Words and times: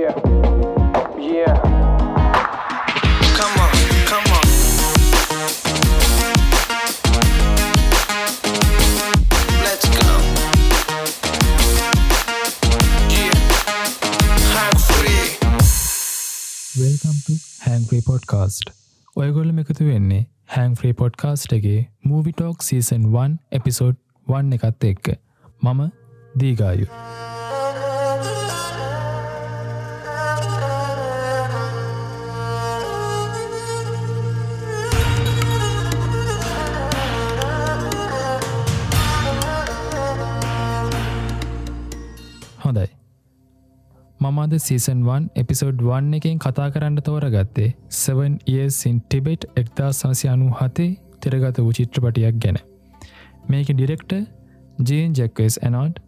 Yeah. 0.00 0.16
Yeah. 1.20 1.56
Come 3.38 3.56
on, 3.64 3.72
come 4.10 4.28
on. 4.36 4.46
Let's 9.64 9.88
go. 9.96 10.08
Yeah. 13.10 13.36
I'm 14.56 14.76
free. 14.86 15.28
Welcome to 16.78 17.34
හැන්ක්‍රී 17.66 18.02
podcast 18.02 18.72
ඔයගොල්ල 19.16 19.52
එකතු 19.64 19.90
වෙන්නේ 19.90 20.22
හැන්ක්‍රී 20.56 20.94
පොඩ්කාස්ට්ගේ 21.02 21.80
මූවිටෝක් 22.04 22.62
season 22.62 23.04
1 23.16 23.36
episode 23.60 24.00
1 24.26 24.60
එකත් 24.60 24.88
එක්ක 24.92 25.12
මම 25.62 25.84
දීගායු 26.40 26.88
මමද 44.30 44.58
සීසන්1 44.64 45.24
එපිසෝඩ් 45.42 45.80
1 45.90 46.18
එකෙන් 46.18 46.40
කතා 46.44 46.68
කරන්න 46.74 46.98
තෝරගත්තේ 47.06 47.68
7 47.96 48.26
ඒසින් 48.54 48.98
ටිබෙට් 49.02 49.46
එක්දා 49.62 49.90
සමසි 49.92 50.30
අනු 50.32 50.48
හතේ 50.58 50.90
තිරගත 51.22 51.58
වූ 51.60 51.72
චිත්‍රපටියක් 51.78 52.36
ගැන. 52.44 52.58
මේක 53.50 53.68
direct 53.72 54.12
Jean 54.88 55.16
Jacques 55.18 55.56
Annaud 55.62 55.98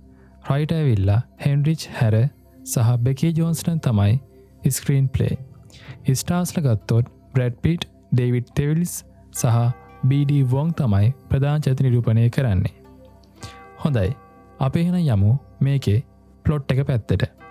write 0.51 0.75
ඇවිල්ලා 0.79 1.21
හෙන්රිච් 1.45 1.87
හැර 1.99 2.17
සහ 2.65 2.93
බෙකී 3.07 3.33
ජෝන්ස්ටන් 3.39 3.83
තමයි 3.87 4.71
ස්ක්‍රීන් 4.71 5.09
ප්ලේ 5.09 6.15
ස්ටාස්ල 6.15 6.63
ගත්තොත් 6.67 7.13
බ්‍රඩ් 7.35 7.61
පිට් 7.65 7.89
ඩේවිඩ් 8.13 8.55
තෙවිල්ස් 8.55 8.95
සහ 9.33 9.59
BD 10.05 10.41
වෝං 10.47 10.73
තමයි 10.75 11.13
ප්‍රධාන 11.29 11.61
චති 11.61 11.85
නිරූපණය 11.85 12.31
කරන්නේ. 12.31 12.75
හොඳයි. 13.79 14.11
අප 14.61 14.77
එහෙන 14.77 14.99
යමු 15.05 15.31
මේකේ 15.61 16.01
ප්ලොට් 16.45 16.73
එක 16.73 16.87
පැත්තට. 16.89 17.42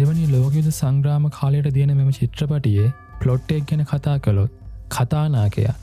දෙවනි 0.00 0.26
ලෝකයුද 0.32 0.68
සංග්‍රාම 0.72 1.24
කාලයට 1.36 1.70
දියන 1.76 1.94
මෙම 1.96 2.10
චිත්‍රපටියේ 2.18 2.88
පලොට්ටෙක් 3.22 3.64
ගැන 3.70 3.82
කතා 3.84 4.18
කළොත් 4.18 4.52
කතානාකයා 4.90 5.74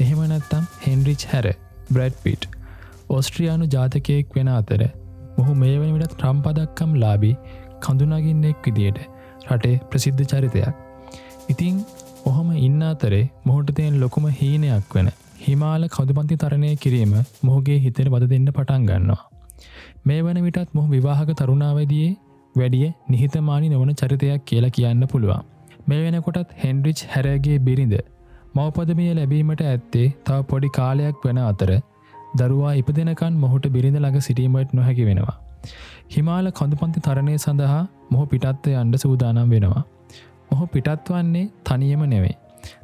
එහෙම 0.00 0.20
නැත්තම් 0.32 0.64
හෙන්රිච් 0.84 1.24
හැර 1.32 1.46
බ්‍රඩ් 1.90 2.16
පිට් 2.22 2.48
ඔස්ට්‍රියයානු 3.10 3.68
ජාතකයෙක් 3.74 4.34
වෙන 4.36 4.50
අතර 4.54 4.82
මොහු 5.38 5.54
මේ 5.54 5.76
වනිට 5.78 6.12
ට්‍රම්පදක්කම් 6.12 6.92
ලාබී 6.96 7.34
කඳුනගින්නෙක් 7.80 8.66
විදියට 8.66 9.00
රටේ 9.50 9.76
ප්‍රසිද්ධ 9.90 10.24
චරිතයක්. 10.24 10.74
ඉතිං 11.48 11.76
ඔහොම 12.24 12.48
ඉන්න 12.58 12.82
අතරේ 12.82 13.24
මොහොටතයෙන් 13.44 13.96
ලොකුම 14.00 14.26
හීනයක් 14.40 14.94
වෙන 14.94 15.10
හිමාල 15.46 15.88
කදුපන්ති 15.88 16.36
තරණය 16.36 16.70
කිරීම 16.76 17.16
මොහුගේ 17.42 17.78
හිතර 17.78 18.08
බද 18.08 18.30
දෙන්න 18.32 18.48
පටන් 18.50 18.86
ගන්නවා. 18.90 19.22
මේ 20.06 20.20
වන 20.22 20.40
විටත් 20.46 20.74
මොහ 20.74 20.86
විවාහක 20.88 21.30
තරුණාවදියේ 21.40 22.14
වැඩිය 22.56 22.88
නිහිතමානි 23.10 23.68
නොවන 23.68 23.92
චරිතයක් 23.92 24.44
කියලා 24.44 24.74
කියන්න 24.76 25.06
පුළුවන්. 25.12 25.42
මේ 25.88 26.00
වෙනකොටත් 26.04 26.54
හෙන්රිච් 26.62 27.00
හැරගේ 27.14 27.58
බිරිඳ 27.58 27.96
මවපදමිය 28.54 29.10
ලැබීමට 29.14 29.62
ඇත්තේ 29.64 30.06
තව 30.26 30.38
පොඩි 30.50 30.68
කාලයක් 30.78 31.26
වෙන 31.26 31.40
අතර 31.42 31.72
දරුවා 32.38 32.72
ඉපදෙනකන් 32.72 33.34
මොහුට 33.42 33.66
බිරිඳ 33.74 33.98
ළඟ 33.98 34.24
සිටීමට 34.28 34.72
නොහැකි 34.72 35.04
වෙනවා. 35.08 35.36
හිමාල 36.14 36.48
කඳුපන්ති 36.50 37.00
තරණය 37.00 37.36
සඳහා 37.38 37.82
මොහ 38.10 38.24
පිටත්වය 38.32 38.74
අන්ඩ 38.82 38.96
සූදානම් 38.96 39.50
වෙනවා. 39.50 39.82
මොහු 40.50 40.66
පිටත් 40.66 41.10
වන්නේ 41.10 41.46
තනියම 41.64 42.04
නෙවේ. 42.06 42.34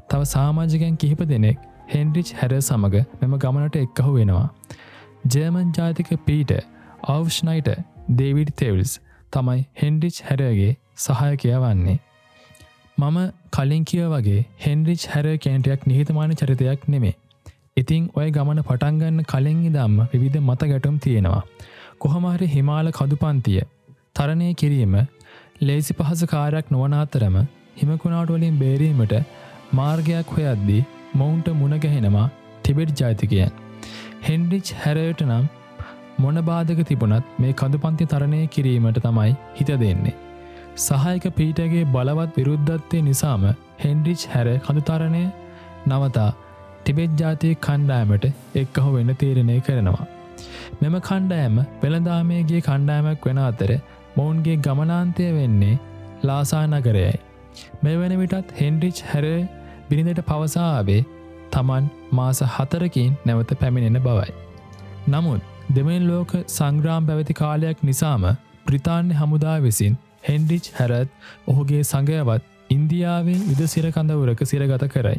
තව 0.08 0.20
සාමාජිකයන් 0.26 0.96
කිහිප 0.96 1.22
දෙනෙක් 1.25 1.58
හෙන්රිච් 1.94 2.34
හැර 2.41 2.52
සමඟ 2.60 2.98
මෙම 3.20 3.38
ගමනට 3.38 3.76
එක්කහු 3.76 4.12
වෙනවා. 4.12 4.48
ජර්මන් 5.32 5.72
ජාතික 5.78 6.12
පීට 6.26 6.52
අවෂ්නයිට 7.08 7.70
දේවිඩ් 8.20 8.52
තෙවල්ස් 8.56 8.92
තමයි 9.32 9.60
හෙන්ඩිච් 9.82 10.22
හැරගේ 10.22 10.72
සහයකය 10.98 11.53
වන්නේ. 11.59 11.98
මම 12.98 13.19
කලින් 13.50 13.84
කිය 13.84 14.06
වගේ 14.06 14.41
හෙන්ඩිච් 14.60 15.04
හැර 15.09 15.26
කැන්ටයක් 15.38 15.87
නිහිතමාන 15.87 16.34
චරිතයක් 16.34 16.88
නෙමේ. 16.88 17.15
ඉතිං 17.76 18.09
ඔය 18.15 18.28
ගමන 18.31 18.60
පටන්ගන්න 18.62 19.25
කලින් 19.25 19.62
ඉදම්ම 19.69 19.97
විවිධ 20.12 20.38
මත 20.41 20.69
ගැටුම් 20.72 20.98
තියෙනවා. 20.98 21.43
කොහමහරි 21.98 22.48
හිමාල 22.48 22.91
කදුපන්තිය 22.91 23.62
තරණය 24.15 24.48
කිරීම 24.54 24.94
ලේසි 25.62 25.97
පහස 25.99 26.22
කාරයක් 26.26 26.70
නොවනාතරම 26.70 27.38
හිමකුණාටවලින් 27.81 28.59
බේරීමට 28.59 29.14
මාර්ගයක් 29.72 30.37
හොයද්දී 30.37 30.82
මොවුන්ට 31.14 31.49
මුණගැහෙනවා 31.54 32.28
ටිබෙට් 32.28 32.94
ජාතිකයන්. 33.00 33.53
හෙන්ඩිච් 34.22 34.76
හැරයට 34.82 35.22
නම් 35.22 35.44
මොන 36.18 36.40
බාධක 36.42 36.82
තිබුණත් 36.84 37.32
මේ 37.38 37.52
කඳුපන්ති 37.52 38.06
තරණය 38.06 38.40
කිරීමට 38.46 39.00
තමයි 39.00 39.32
හිත 39.54 39.72
දෙන්නේ. 39.80 40.14
සහයක 40.76 41.24
පීටගේ 41.36 41.84
බලවත් 41.86 42.36
විරුද්ධත්වය 42.36 43.02
නිසාම 43.02 43.44
හෙන්ඩිච් 43.78 44.26
හැර 44.26 44.48
කඳුතරණය 44.58 45.24
නවතා 45.86 46.30
ටිබෙත් 46.84 47.12
ජාතිය 47.20 47.54
කණ්ඩායමට 47.60 48.26
එක්කහු 48.54 48.88
වෙන්න 48.92 49.14
තීරණය 49.14 49.58
කරනවා. 49.60 50.06
මෙම 50.80 50.94
කණ්ඩෑම 51.00 51.58
වෙළදාමේගේ 51.82 52.60
කණ්ඩෑමක් 52.60 53.26
වෙන 53.26 53.40
අතර 53.40 53.72
මොවුන්ගේ 54.16 54.56
ගමනාන්තය 54.58 55.28
වෙන්නේ 55.32 55.80
ලාසා 56.22 56.64
නගරයයි. 56.66 57.12
මේ 57.82 57.96
වෙන 57.96 58.14
විටත් 58.18 58.54
හෙන්ඩිච් 58.60 59.02
හැර 59.04 59.26
බිරිඳට 59.88 60.22
පවසාාවේ 60.22 61.00
තමන් 61.50 61.88
මාස 62.10 62.40
හතරකින් 62.56 63.16
නැවත 63.26 63.52
පැමිණෙන 63.60 64.02
බවයි. 64.02 64.32
නමුත් 65.08 65.51
දෙමෙන් 65.74 66.06
ලෝක 66.06 66.32
සංග්‍රාම් 66.48 67.06
පැවැති 67.06 67.34
කාලයක් 67.34 67.78
නිසාම 67.82 68.24
ප්‍රිතාන්‍ය 68.66 69.12
හමුදා 69.14 69.58
විසින් 69.60 69.94
හෙන්ඩිච් 70.28 70.66
හැරත් 70.78 71.10
ඔහුගේ 71.46 71.82
සඟයවත් 71.82 72.42
ඉන්දියාවේ 72.70 73.38
යුද 73.42 73.62
සිරකඳවුරක 73.66 74.42
සිරගත 74.44 74.84
කරයි. 74.88 75.18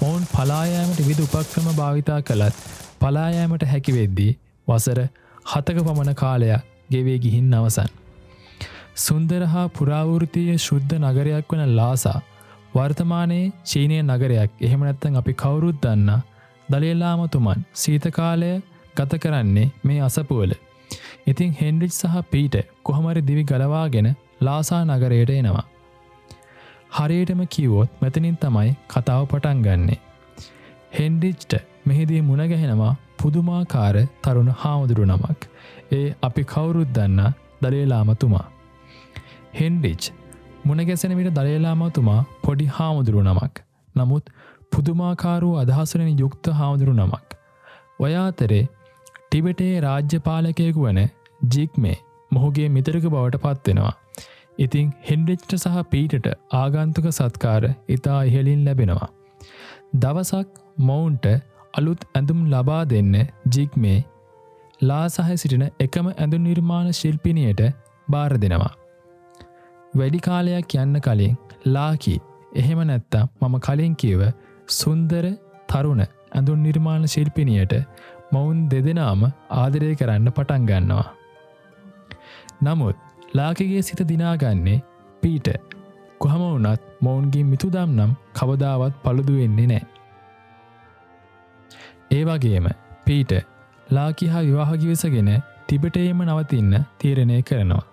මොවුන් 0.00 0.24
පලායෑමට 0.32 1.00
විද 1.08 1.20
උපක්‍රම 1.20 1.68
භාවිතා 1.72 2.20
කළත් 2.22 2.64
පලායෑමට 3.00 3.66
හැකිවෙද්දී 3.66 4.30
වසර 4.68 5.00
හතක 5.46 5.78
පමණ 5.80 6.14
කාලයක් 6.14 6.70
ගෙවේ 6.90 7.18
ගිහින් 7.18 7.54
අවසන්. 7.54 7.90
සුන්දර 8.98 9.42
හා 9.46 9.66
පුරාවෘතිය 9.70 10.50
ශුද්ධ 10.58 10.94
නගරයක් 11.00 11.52
වන 11.52 11.74
ලාසා 11.76 12.18
වර්තමානයේ 12.74 13.50
චීනය 13.64 13.98
නගරයක් 14.02 14.50
එහෙමනැත්තන් 14.60 15.16
අපි 15.16 15.34
කවුරුත් 15.36 15.82
දන්න 15.82 16.22
දලේලාමතුමන් 16.68 17.66
සීතකාලය 17.74 18.52
ගත 18.96 19.18
කරන්නේ 19.18 19.68
මේ 19.84 20.00
අසපුවල. 20.00 20.52
ඉතිං 21.26 21.52
හෙන්ඩිච් 21.52 21.92
සහ 21.92 22.16
පීට 22.30 22.56
කොහමරි 22.82 23.22
දිවි 23.22 23.44
ගලවාගෙන 23.44 24.08
ලාසා 24.40 24.82
නගරයට 24.86 25.30
එනවා. 25.32 25.64
හරියටම 26.90 27.40
කිව්වොත් 27.46 27.90
මෙතනින් 28.02 28.36
තමයි 28.36 28.72
කතාව 28.88 29.22
පටන් 29.26 29.62
ගන්නේ. 29.62 30.00
හෙන්ඩිච්ට 30.98 31.54
මෙහිදී 31.86 32.20
මුණගැහෙනවා 32.20 32.94
පුදුමාකාර 33.18 33.96
තරුණ 34.22 34.50
හාමුදුරු 34.54 35.04
නමක්. 35.04 35.40
ඒ 35.92 36.08
අපි 36.22 36.42
කවුරුත් 36.44 36.90
දන්න 36.92 37.20
දලේලාමතුමා. 37.62 38.46
හෙන්ඩිච් 39.54 40.02
මුණගැසෙන 40.64 41.16
විට 41.16 41.34
දලේලාමතුමා 41.34 42.20
පොඩි 42.42 42.66
හාමුදුරු 42.70 43.22
නමක්. 43.22 43.54
නමුත් 43.94 44.24
පුදුමාකාරූ 44.72 45.54
අදහසරෙන 45.56 46.10
යුක්ත 46.18 46.46
හාමුදුරු 46.52 46.92
නමක්. 46.92 47.28
ඔයාතරේ 48.00 48.62
ටිබෙටේ 49.34 49.78
රාජ්‍යපාලකයකු 49.80 50.80
වන 50.80 50.98
ජික් 51.48 51.72
මේ 51.78 51.94
මොහුගේ 52.30 52.66
මිතරක 52.68 53.06
බවට 53.06 53.40
පත්වෙනවා. 53.44 53.94
ඉතිං 54.58 54.92
හෙන්ඩෙච්ට 55.08 55.54
සහ 55.56 55.78
පීටට 55.90 56.28
ආගන්තුක 56.54 57.06
සත්කාර 57.10 57.64
ඉතා 57.88 58.20
ඉහලින් 58.22 58.60
ලැබෙනවා. 58.64 59.08
දවසක් 59.94 60.48
මොවුන්ට 60.80 61.26
අලුත් 61.74 62.04
ඇඳුම් 62.10 62.44
ලබා 62.46 62.82
දෙන්න 62.84 63.12
ජික් 63.56 63.74
මේ 63.76 63.98
ලා 64.80 65.02
සහ 65.08 65.34
සිටින 65.34 65.66
එකම 65.80 66.06
ඇඳු 66.12 66.38
නිර්මාණ 66.38 66.88
ශිල්පිනියට 66.92 67.64
බාර 68.08 68.32
දෙනවා. 68.38 68.72
වැඩි 69.94 70.20
කාලයක් 70.20 70.78
යන්න 70.78 70.96
කලින් 71.00 71.36
ලාකි 71.68 72.16
එහෙම 72.54 72.82
නැත්තා 72.84 73.26
මම 73.42 73.58
කලින් 73.58 73.94
කියව 73.94 74.22
සුන්දර 74.72 75.26
තරුණ 75.68 76.04
ඇඳුන් 76.06 76.62
නිර්මාණ 76.62 77.06
ශිල්පිනියට 77.06 77.74
මොවුන් 78.34 78.58
දෙදෙනාම 78.70 79.22
ආදරය 79.54 79.92
කරන්න 79.94 80.28
පටන් 80.30 80.66
ගන්නවා. 80.66 81.06
නමුත් 82.62 82.96
ලාකගේ 83.34 83.82
සිත 83.82 84.02
දිනාගන්නේ 84.08 84.78
පීට 85.22 85.48
කොහම 86.18 86.42
වනත් 86.44 86.82
මොවුන්ගේ 87.00 87.44
මිතුදම් 87.44 87.90
නම් 87.90 88.12
කවදාවත් 88.34 88.94
පළුදු 89.02 89.34
වෙන්නේ 89.38 89.66
නෑ. 89.66 89.82
ඒ 92.10 92.22
වගේම 92.24 92.68
පීට 93.06 93.32
ලාකි 93.88 94.26
හා 94.26 94.42
විවාහගිවිසගෙන 94.42 95.30
ටිබටේම 95.34 96.22
නවතින්න 96.24 96.72
තීරණය 96.98 97.42
කරනවා. 97.42 97.84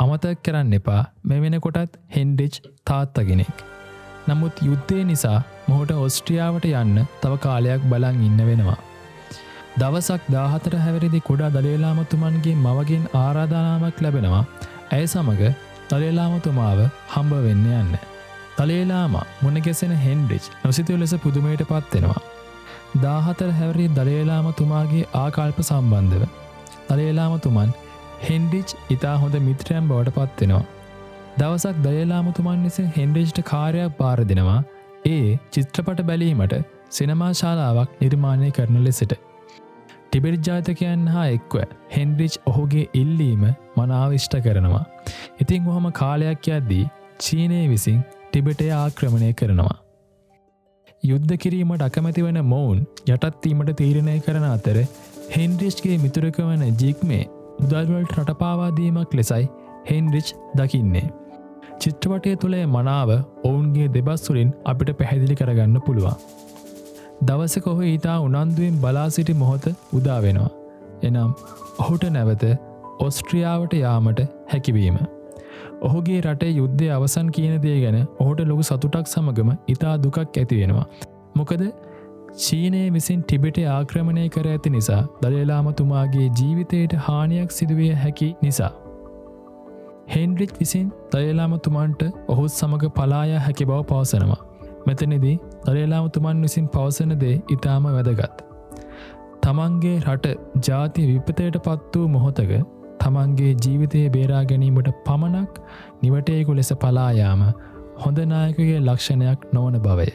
අමතක් 0.00 0.44
කරන්න 0.44 0.76
එපා 0.78 1.02
මෙ 1.24 1.40
වෙන 1.42 1.56
කොටත් 1.60 1.98
හෙන්ඩිච් 2.16 2.54
තාත්තගෙනෙක්. 2.84 3.56
නමුත් 4.28 4.62
යුද්ධය 4.62 5.00
නිසා 5.04 5.38
මොහොට 5.68 5.96
ඔස්ට්‍රියාවට 5.98 6.70
යන්න 6.74 6.96
තව 7.22 7.42
කාලයක් 7.46 7.90
බලන් 7.90 8.22
ඉන්න 8.28 8.46
වෙනවා. 8.48 8.78
දවසක් 9.78 10.22
දාහතර 10.30 10.74
හැවරිදි 10.76 11.20
කුඩා 11.20 11.50
දලේලාමතුමන්ගේ 11.50 12.54
මවගෙන් 12.56 13.04
ආරාධනාවක් 13.14 13.98
ලැබෙනවා 14.00 14.44
ඇය 14.90 15.04
සමඟ 15.06 15.44
තලේලාමතුමාව 15.90 16.80
හම්බ 17.14 17.32
වෙන්න 17.38 17.66
යන්න. 17.72 17.92
තලේලාම 18.56 19.14
මුණගෙසෙන 19.42 19.94
හෙන්ඩිච් 19.98 20.50
නොසිතුව 20.64 20.98
ලෙස 20.98 21.14
පුදුමයට 21.16 21.62
පත්වෙනවා. 21.62 22.20
දාහතර 23.02 23.50
හැවරි 23.50 23.86
දලේලාමතුමාගේ 23.90 25.06
ආකල්ප 25.14 25.60
සම්බන්ධව. 25.60 26.26
තලේලාමතුමන් 26.88 27.72
හෙන්ඩිච් 28.28 28.76
ඉතා 28.90 29.16
හොඳ 29.16 29.38
මිත්‍රයම් 29.40 29.88
බවට 29.88 30.16
පත්වෙනවා. 30.18 30.66
දවසක් 31.38 31.76
දයලාමුතුමන් 31.78 32.64
විසින් 32.64 32.92
හෙන්ඩිච්ට 32.96 33.40
කාරයක් 33.44 33.96
පාර 33.96 34.18
දෙනවා 34.24 34.60
ඒ 35.06 35.38
චිත්‍රපට 35.50 36.00
බැලීමට 36.02 36.54
සිනමා 36.90 37.32
ශාලාවක් 37.32 37.98
නිර්මාණය 38.00 38.50
කරන 38.50 38.78
ලෙසට. 38.84 39.29
ටිබෙර් 40.12 40.32
ජාතකයන් 40.46 41.02
හා 41.14 41.26
එක්ව 41.34 41.54
හෙන්ඩිච් 41.96 42.36
ඔහුගේ 42.50 42.86
ඉල්ලීම 43.00 43.44
මනාවිෂ්ට 43.76 44.34
කරනවා. 44.46 44.84
ඉතිං 45.42 45.68
ඔහොම 45.72 45.86
කාලයක් 46.00 46.48
යද්දී 46.56 46.86
චීනය 47.18 47.60
විසින් 47.72 48.00
ටිබෙටය 48.24 48.66
ආක්‍රමණය 48.78 49.30
කරනවා. 49.40 49.76
යුද්ධ 51.02 51.34
කිරීමට 51.44 51.86
අකමැති 51.88 52.26
වන 52.26 52.40
මොවුන් 52.52 52.80
යටත්වීමට 53.14 53.72
තීරණය 53.80 54.16
කරන 54.26 54.46
අතර 54.48 54.78
හෙන්ඩිස්ගේ 55.36 56.00
මිතුරක 56.04 56.42
වන 56.48 56.66
ජික්මේ 56.82 57.22
උදල්වලට 57.64 58.18
රටපාවාදීමක් 58.18 59.16
ලෙසයි 59.20 59.46
හෙන්රිච් 59.90 60.28
දකින්නේ. 60.58 61.06
චිත්‍රපටය 61.82 62.36
තුළේ 62.42 62.66
මනාව 62.76 63.10
ඔවුන්ගේ 63.48 63.88
දෙබස්තුලින් 63.96 64.50
අපිට 64.72 64.90
පැහැදිලි 64.98 65.40
කරගන්න 65.40 65.84
පුළුවන්. 65.86 66.16
දවස 67.24 67.54
කොහ 67.64 67.78
ඊතා 67.84 68.16
උනන්දුවෙන් 68.20 68.76
බලා 68.80 69.08
සිටි 69.10 69.34
මොහොත 69.34 69.66
උදා 69.94 70.18
වෙනවා. 70.22 70.50
එනම් 71.02 71.30
ඔහුට 71.78 72.04
නැවත 72.10 72.44
ඔස්ට්‍රියාවට 73.00 73.74
යාමට 73.74 74.20
හැකිවීම. 74.52 74.98
ඔහුගේ 75.82 76.20
රටේ 76.20 76.50
යුද්ධය 76.50 76.88
අවසන් 76.88 77.28
කියන 77.28 77.54
දේ 77.62 77.78
ගැන 77.84 77.98
ඔහුට 78.18 78.42
ලොකු 78.46 78.62
සතුටක් 78.62 79.06
සමගම 79.06 79.52
ඉතා 79.68 79.94
දුකක් 80.02 80.18
ඇතිවෙනවා. 80.22 80.86
මොකද 81.36 81.64
චීනය 82.38 82.82
විසින් 82.92 83.22
ටිබෙටේ 83.22 83.66
ආක්‍රමණය 83.68 84.28
කර 84.28 84.46
ඇති 84.48 84.70
නිසා 84.70 85.00
දලේලාමතුමාගේ 85.22 86.28
ජීවිතයට 86.40 87.00
හානියක් 87.06 87.50
සිදුවිය 87.50 87.94
හැකි 87.94 88.30
නිසා. 88.42 88.72
හෙන්ඩ්‍රිච් 90.14 90.54
විසින් 90.60 90.86
දයලාමතුමන්ට 91.12 92.06
ඔහුත් 92.28 92.52
සමඟ 92.52 92.86
පලාය 92.90 93.36
හැකි 93.38 93.64
බව 93.64 93.82
පවසනවා. 93.84 94.40
මෙතනිදී 94.86 95.36
දලේලාමතුමන් 95.64 96.42
විසින් 96.42 96.68
පවසන 96.68 97.14
දේ 97.20 97.36
ඉතාම 97.50 97.88
වැදගත්. 97.88 98.36
තමන්ගේ 99.42 99.96
රට 100.06 100.36
ජාතිය 100.68 101.06
විපතයට 101.08 101.58
පත් 101.64 101.92
වූ 101.96 102.08
මොහොතක 102.08 102.52
තමන්ගේ 103.00 103.52
ජීවිතය 103.56 104.00
බේරා 104.08 104.42
ගැනීමට 104.44 104.90
පමණක් 105.06 105.60
නිවටයකු 106.02 106.56
ලෙස 106.56 106.72
පලායාම 106.80 107.44
හොඳනායකගේ 108.02 108.80
ලක්ෂණයක් 108.80 109.48
නොවන 109.52 109.78
බවය. 109.78 110.08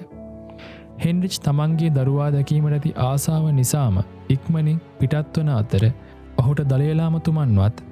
හෙන්ඩිච් 0.98 1.36
තමන්ගේ 1.40 1.90
දරුවා 1.90 2.30
දැකීමට 2.32 2.76
ඇති 2.76 2.92
ආසාාව 3.04 3.48
නිසාම 3.54 3.98
ඉක්මනින් 4.30 4.80
පිටත්වන 5.00 5.52
අතර 5.54 5.84
ඔහුට 6.38 6.62
දලේලාමතුමන්වත් 6.70 7.84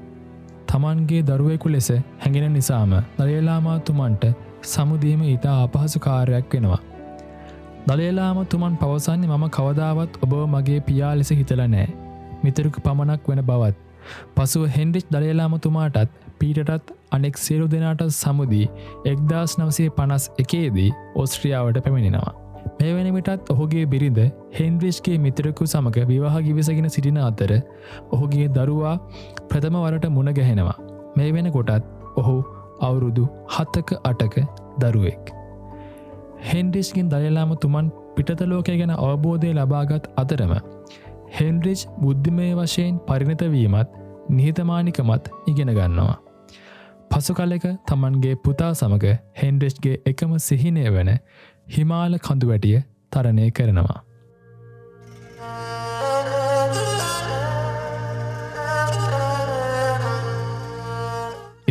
තමන්ගේ 0.67 1.21
දරුවෙකු 1.23 1.69
ලෙස 1.69 1.89
හැඟෙන 2.19 2.53
නිසාම 2.53 2.93
දලේලාමාතුමන්ට 3.17 4.23
සමුදීම 4.63 5.21
ඉතා 5.27 5.55
අපහසු 5.63 5.99
කාරයක් 5.99 6.53
වෙනවා. 6.53 6.81
දලේලාමතුමන් 7.87 8.75
පවසන්නේ 8.81 9.29
මම 9.29 9.45
කවදාවත් 9.49 10.19
ඔබ 10.25 10.33
මගේ 10.47 10.79
පියා 10.79 11.13
ලෙස 11.15 11.31
හිතල 11.31 11.63
නෑ 11.67 11.87
මිතරුක 12.43 12.77
පමණක් 12.85 13.27
වෙන 13.27 13.41
බවත්. 13.41 13.75
පසුව 14.35 14.63
හෙන්ඩිච් 14.77 15.09
දලේලාමතුමාටත් 15.11 16.13
පීටටත් 16.39 16.93
අනෙක් 17.11 17.35
සියලු 17.37 17.67
දෙනාට 17.67 18.05
සමුදී 18.13 18.69
එක්දස් 19.05 19.57
නවසේ 19.59 19.89
පනස් 19.89 20.25
එකේදී 20.37 20.89
ඔස්ට්‍රියාවට 21.15 21.83
පැමිණෙනවා. 21.83 22.33
මේ 22.79 22.95
වෙනමිටත් 22.95 23.53
ඔහුගේ 23.53 23.85
බිරිඳ 23.85 24.19
හෙන්ද්‍රිෂ්ගේ 24.59 25.17
මිතරකු 25.17 25.65
සමඟ 25.65 26.09
විවාහ 26.09 26.35
ගිවිසගෙන 26.47 26.89
සිටින 26.89 27.21
අතර 27.21 27.51
ඔහුගේ 28.11 28.49
දරුවා 28.57 28.97
ප්‍රථම 29.49 29.77
වරට 29.83 30.09
මුණ 30.09 30.35
ගැහෙනවා. 30.39 30.77
මේ 31.17 31.31
වෙන 31.31 31.49
කොටත් 31.51 31.89
ඔහු 32.17 32.35
අවුරුදු 32.87 33.25
හත්තක 33.55 33.89
අටක 34.03 34.35
දරුවෙක්. 34.79 35.33
හෙන්ඩිස්කින් 36.49 37.09
දයලාම 37.09 37.51
තුමන් 37.63 37.89
පිටතලෝකය 38.15 38.77
ගැන 38.81 38.93
අවබෝධය 38.99 39.51
ලබාගත් 39.53 40.11
අතරම. 40.17 40.53
හෙන්ඩ්‍රිච් 41.37 41.81
බුද්ධිමය 42.01 42.47
වශයෙන් 42.55 43.01
පරිණතවීමත් 43.07 43.97
නිහිතමානිකමත් 44.29 45.25
ඉගෙන 45.47 45.73
ගන්නවා. 45.77 46.17
පසු 47.11 47.33
කලෙක 47.33 47.65
තමන්ගේ 47.87 48.35
පුතා 48.45 48.71
සමඟ 48.73 49.19
හෙන්ඩෙස්්ගේ 49.41 49.97
එකම 50.05 50.31
සිහිනය 50.39 50.85
වන 50.87 51.11
හිමාල 51.75 52.15
කඳු 52.19 52.47
වැටිය 52.47 52.79
තරණය 53.11 53.51
කරනවා. 53.51 53.99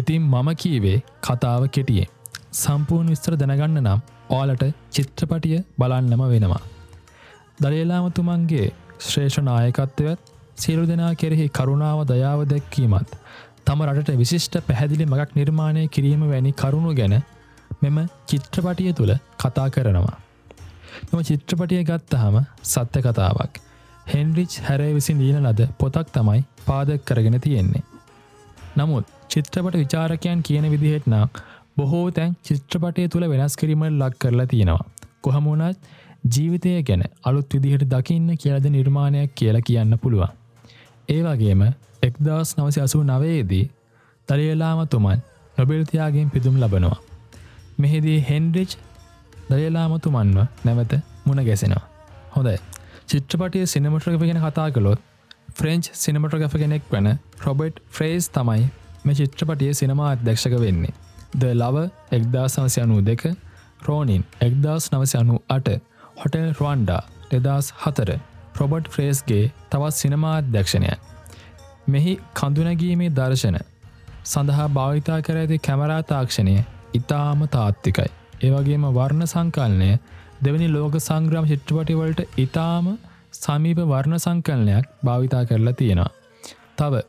ඉතින් 0.02 0.22
මම 0.25 0.50
කීවේ 0.62 0.99
කතාව 1.28 1.64
කෙටියේ. 1.69 2.08
සම්පූර්ණ 2.52 3.12
විස්තර 3.14 3.34
දැනගන්න 3.37 3.81
නම් 3.82 4.00
ඕලට 4.31 4.64
චිත්‍රපටිය 4.94 5.58
බලන්නම 5.78 6.22
වෙනවා. 6.32 6.62
දලේලාමතුමන්ගේ 7.62 8.69
ශ්‍රේෂනායකත්වයත් 9.06 10.30
සියලු 10.56 10.85
දෙනා 10.87 11.12
කෙරෙහි 11.14 11.47
කරුණාව 11.49 12.00
දයාව 12.06 12.40
දැක්කීමත් 12.44 13.12
තම 13.66 13.82
රටට 13.87 14.18
විශිෂ්ට 14.18 14.56
පැහැදිලි 14.68 15.06
මගක් 15.06 15.30
නිර්මාණය 15.37 15.85
කිරීම 15.88 16.23
වැනි 16.32 16.52
කරුණු 16.52 16.92
ගැන 17.00 17.16
මෙම 17.82 17.99
චිත්‍රපටිය 18.26 18.92
තුළ 18.92 19.14
කතා 19.42 19.68
කරනවා. 19.71 20.16
මෙම 21.11 21.23
චිත්‍රපටිය 21.23 21.82
ගත්තහම 21.85 22.37
සත්‍ය 22.64 23.00
කතාවක්. 23.06 23.52
හෙන්රිච් 24.06 24.52
හැරය 24.68 24.90
විසින් 24.94 25.18
දීන 25.18 25.40
ලද 25.44 25.61
පොතක් 25.78 26.09
තමයි 26.12 26.40
පාදක් 26.66 27.02
කරගෙන 27.04 27.40
තියෙන්නේ. 27.40 27.85
නමුත් 28.78 29.04
චිත්‍රපට 29.33 29.77
විචාරකයන් 29.77 30.41
කියන 30.43 30.67
විදිහෙත්නම් 30.71 31.41
බොහෝ 31.77 32.07
තැන් 32.11 32.33
චිත්‍රපටය 32.45 33.05
තුළ 33.09 33.27
වෙනස් 33.29 33.55
කිරීමට 33.57 33.99
ලක් 34.01 34.15
කරලා 34.19 34.47
තියෙනවා. 34.47 34.85
කොහමුණත් 35.21 35.79
ජීවිතය 36.29 36.73
ගැන 36.83 37.05
අලුත් 37.25 37.55
විදිහට 37.55 37.85
දකින්න 37.91 38.29
කියලද 38.37 38.67
නිර්මාණයක් 38.71 39.31
කියලා 39.35 39.62
කියන්න 39.62 39.99
පුළුවන්. 39.99 40.33
ඒ 41.09 41.21
වගේම 41.23 41.62
එක්දස් 42.03 42.51
නවසි 42.59 42.81
අසූ 42.81 43.03
නවයේදී 43.05 43.65
තලියලාමතුමන් 44.29 45.23
නොබෙල්තියාගෙන් 45.57 46.29
පිදුම් 46.31 46.61
ලබනවා. 46.61 46.99
මෙහිදී 47.79 48.19
හෙන්ඩිච් 48.29 48.77
දයලාමතුමන්ව 49.51 50.39
නැවත 50.65 50.93
මුණ 51.27 51.45
ගැසෙනවා. 51.45 51.85
හොඳයි 52.37 52.59
චිත්‍රපටිය 53.09 53.65
සිනමට්‍රග 53.67 54.23
ගෙන 54.23 54.41
කතා 54.41 54.69
කළොත් 54.71 55.01
ෆ්‍රෙන්ච් 55.57 55.91
සිනමටග්‍රෆ 55.95 56.55
කෙනෙක් 56.59 56.85
වන 56.91 57.09
රොබට් 57.45 57.83
ෆ්‍රේස් 57.91 58.29
තමයි 58.31 58.62
මේ 59.04 59.14
චිත්‍රපටිය 59.14 59.73
සිනමා 59.75 60.11
අධ්‍යක්ෂක 60.11 60.54
වෙන්නේ. 60.61 60.94
ද 61.35 61.42
ලව 61.54 61.76
එක්දා 62.12 62.47
සමසය 62.49 62.80
අනූ 62.80 63.00
දෙක 63.02 63.23
රෝනින් 63.87 64.23
එක්දස් 64.40 64.85
නවසය 64.92 65.16
අනු 65.18 65.37
අට 65.49 65.68
හොටෙල් 66.21 66.49
රවන්ඩා 66.50 67.02
දෙදස් 67.32 67.68
හතර 67.82 68.11
රොබට් 68.59 68.88
ෆ්‍රේස්ගේ 68.88 69.44
තවත් 69.71 69.94
සිනමා 69.94 70.35
අධ්‍යක්ෂණය. 70.37 70.90
මෙහි 71.88 72.12
කඳුනැගීමේ 72.35 73.11
දර්ශන 73.11 73.59
සඳහා 74.25 74.68
භාවිතා 74.71 75.21
කර 75.21 75.37
ඇති 75.37 75.59
කැමරා 75.59 76.02
තාක්ෂණය 76.04 76.56
ඉතාම 76.94 77.40
තාත්තිකයි. 77.49 78.11
ඒවගේම 78.42 78.85
වර්ණ 78.90 79.26
සංකල්නය 79.26 79.90
දෙවැනි 80.44 80.68
ලෝක 80.68 80.94
සංග්‍රම් 81.00 81.49
චිත්‍රපටිවලට 81.50 82.21
ඉතාම 82.38 82.87
සමීප 83.35 83.80
වර්ණ 83.87 84.23
සංකල්නයක් 84.26 84.87
භාවිතා 85.04 85.42
කරලා 85.44 85.78
තියෙනවා. 85.80 86.11
තව 86.78 87.02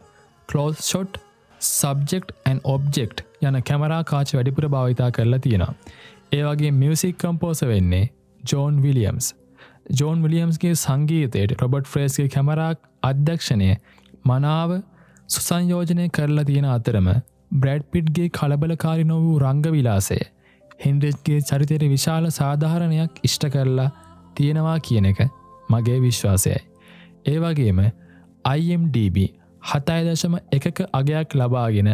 close 0.49 0.75
shot 0.79 1.22
subject 1.63 2.33
and 2.45 2.59
object 2.65 3.23
යන 3.41 3.59
කැමරා 3.61 4.01
කාච 4.05 4.33
වැඩිපුර 4.35 4.69
භාවිතා 4.69 5.09
කරලා 5.11 5.39
තියෙනවා. 5.39 5.73
ඒවගේ 6.31 6.71
මියසික් 6.73 7.17
කම්පෝස 7.17 7.63
වෙන්නේ 7.63 8.03
ජෝන් 8.43 8.81
විලියම්ස්. 8.83 9.27
ජෝන් 9.99 10.23
විලියම්ස්ගේ 10.23 10.73
සංගීතයට 10.75 11.55
රොබට් 11.61 11.87
ෆ්‍රේස්ගේ 11.87 12.29
කැමරාක් 12.29 12.89
අධ්‍යක්ෂණය 13.03 13.69
මනාව 14.25 14.71
සුසංයෝජනය 15.29 16.07
කරලා 16.09 16.45
තියෙන 16.45 16.67
අතරම 16.67 17.09
බ්‍රඩ් 17.55 17.85
පිට්ගේ 17.91 18.29
කලබලකාරි 18.29 19.03
නො 19.03 19.19
වූ 19.21 19.35
රංග 19.39 19.65
විලාසය 19.71 20.19
හෙන්ඩෙච්ගේ 20.85 21.39
චරිතයට 21.41 21.85
විශාල 21.89 22.29
සාධාරණයක් 22.31 23.21
ඉෂ්ට 23.23 23.45
කරලා 23.49 23.89
තියෙනවා 24.35 24.77
කියන 24.79 25.05
එක 25.05 25.21
මගේ 25.69 25.99
විශ්වාසයයි. 26.01 26.59
ඒ 27.25 27.37
වගේම 27.39 27.79
IMDB 28.51 29.17
හතයිදශම 29.69 30.35
එකක 30.57 30.79
අගයක් 30.99 31.35
ලබාගෙන 31.39 31.89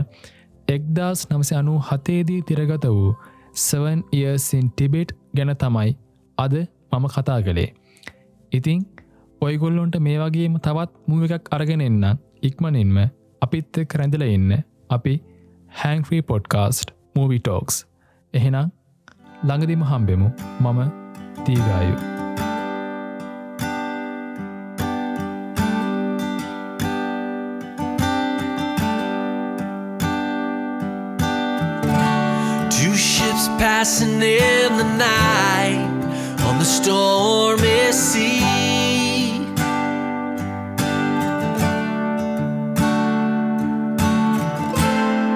එක්දස් 0.68 1.20
නමසි 1.30 1.54
අනු 1.60 1.74
හතේදී 1.90 2.42
තිරගත 2.48 2.86
වූ 2.88 3.12
7 3.64 4.04
ඉයසින් 4.12 4.66
ටිබෙට් 4.70 5.14
ගැන 5.38 5.54
තමයි 5.64 5.92
අද 6.38 6.56
මම 6.92 7.06
කතා 7.16 7.40
කළේ. 7.46 7.70
ඉතිං 8.52 8.80
ඔයිගොල්ලොන්ට 9.42 9.96
මේ 10.00 10.18
වගේම 10.24 10.56
තවත් 10.66 10.92
මූ 11.08 11.24
එකක් 11.28 11.54
අරගෙන 11.58 11.82
එන්න 11.82 12.06
ඉක්මනින්ම 12.42 12.98
අපිත් 13.42 13.82
එක් 13.84 13.98
රැඳල 14.00 14.26
ඉන්න 14.28 14.52
අපි 14.90 15.16
හැන්ක්‍රී 15.82 16.22
පොඩ්කාස්ට් 16.22 16.96
මූවි 17.16 17.40
ටෝක්ස් 17.42 17.76
එහෙනම් 18.34 18.72
ළඟදිම 19.48 19.84
හම්බෙමු 19.92 20.30
මම 20.64 20.80
තීගායු. 21.46 22.19
Passing 33.58 34.22
in 34.22 34.78
the 34.78 34.84
night 34.98 35.90
on 36.44 36.60
the 36.60 36.66
stormy 36.66 37.92
sea. 37.92 38.40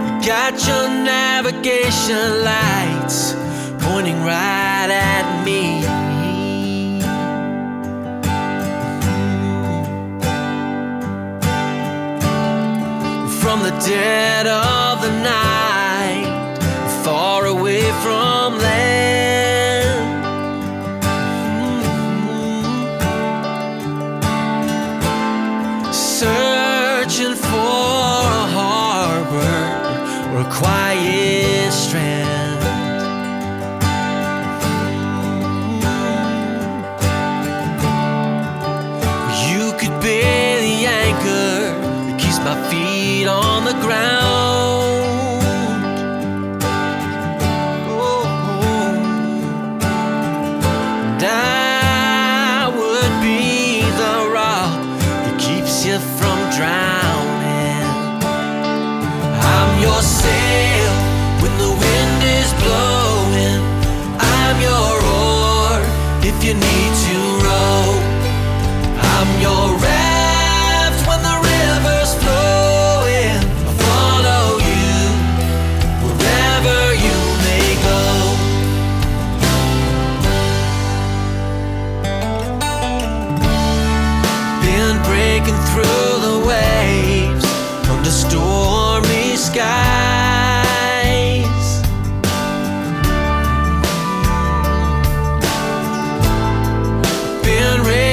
You 0.03 0.27
got 0.27 0.53
your 0.67 0.87
navigation 0.89 2.43
lights 2.43 3.33
pointing 3.79 4.21
right 4.23 4.89
at 4.89 5.45
me. 5.45 5.81
From 13.41 13.59
the 13.61 13.71
dead 13.85 14.47
of 14.47 14.82
quiet 30.53 31.71
strand. 31.71 32.61
You 39.49 39.71
could 39.79 39.99
be 40.01 40.21
the 40.67 40.85
anchor 40.85 41.57
that 42.05 42.19
keeps 42.19 42.37
my 42.39 42.55
feet 42.69 43.27
on 43.27 43.65
the 43.65 43.73
ground. 43.81 44.42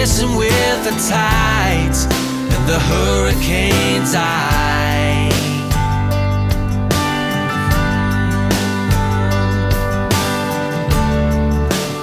Racing 0.00 0.34
with 0.34 0.84
the 0.84 0.92
tides 1.10 2.04
and 2.04 2.62
the 2.66 2.78
hurricane's 2.78 4.14
eye. 4.14 5.28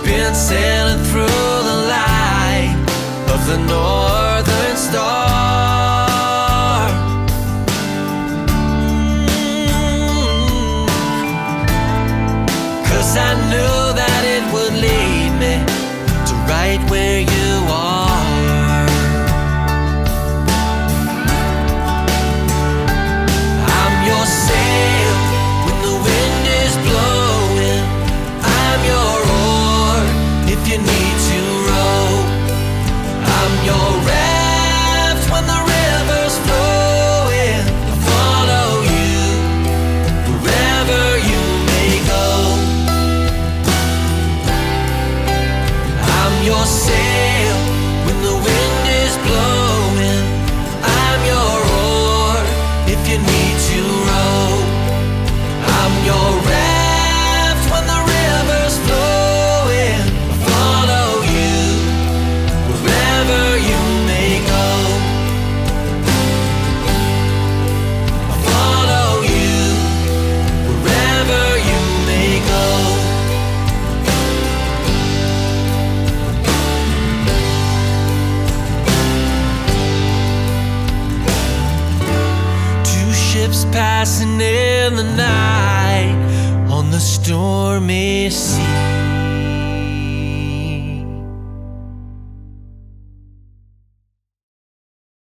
Been 0.06 0.36
sailing 0.36 1.04
through 1.06 1.25
the 1.70 1.77
light 1.89 2.75
of 3.34 3.48
the 3.48 3.58
northern 3.68 3.97